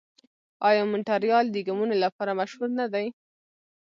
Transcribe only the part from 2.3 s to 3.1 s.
مشهور نه دی؟